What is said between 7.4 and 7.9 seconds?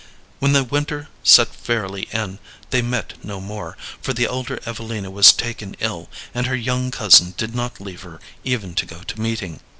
not